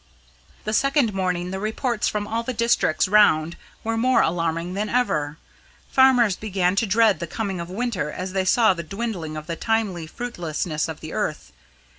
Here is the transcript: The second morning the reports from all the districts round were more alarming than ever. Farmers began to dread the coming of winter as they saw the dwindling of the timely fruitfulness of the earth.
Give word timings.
The 0.63 0.73
second 0.73 1.13
morning 1.13 1.51
the 1.51 1.59
reports 1.59 2.07
from 2.07 2.25
all 2.27 2.41
the 2.41 2.53
districts 2.55 3.07
round 3.07 3.55
were 3.83 3.97
more 3.97 4.23
alarming 4.23 4.73
than 4.73 4.89
ever. 4.89 5.37
Farmers 5.91 6.35
began 6.35 6.75
to 6.77 6.87
dread 6.87 7.19
the 7.19 7.27
coming 7.27 7.59
of 7.59 7.69
winter 7.69 8.09
as 8.09 8.33
they 8.33 8.45
saw 8.45 8.73
the 8.73 8.81
dwindling 8.81 9.37
of 9.37 9.45
the 9.45 9.55
timely 9.55 10.07
fruitfulness 10.07 10.87
of 10.87 11.01
the 11.01 11.13
earth. 11.13 11.51